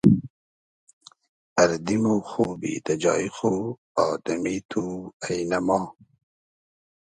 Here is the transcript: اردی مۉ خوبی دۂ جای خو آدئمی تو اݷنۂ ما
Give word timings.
اردی 1.61 1.97
مۉ 2.03 2.19
خوبی 2.29 2.73
دۂ 2.85 2.93
جای 3.01 3.27
خو 3.35 3.51
آدئمی 4.07 4.57
تو 4.69 4.83
اݷنۂ 5.23 5.59
ما 5.67 5.79